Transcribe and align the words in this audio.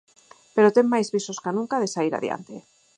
Pero 0.55 0.73
ten 0.75 0.85
máis 0.93 1.07
visos 1.15 1.41
ca 1.43 1.51
nunca 1.57 1.81
de 1.81 1.91
saír 1.93 2.13
adiante. 2.15 2.55